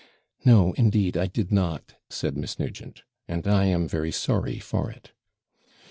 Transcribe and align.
'No, 0.43 0.73
indeed, 0.73 1.15
I 1.15 1.27
did 1.27 1.51
not!' 1.51 1.93
said 2.09 2.35
Miss 2.35 2.57
Nugent; 2.57 3.03
'and 3.27 3.47
I 3.47 3.65
am 3.65 3.87
very 3.87 4.11
sorry 4.11 4.57
for 4.57 4.89
it.' 4.89 5.11